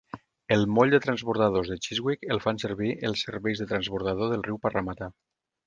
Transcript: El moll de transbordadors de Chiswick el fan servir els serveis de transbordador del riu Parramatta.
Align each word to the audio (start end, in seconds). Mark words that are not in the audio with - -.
El 0.53 0.63
moll 0.77 0.95
de 0.95 0.99
transbordadors 1.03 1.69
de 1.73 1.77
Chiswick 1.87 2.25
el 2.37 2.41
fan 2.47 2.61
servir 2.65 2.91
els 3.11 3.27
serveis 3.29 3.63
de 3.65 3.71
transbordador 3.75 4.35
del 4.35 4.47
riu 4.51 4.61
Parramatta. 4.67 5.15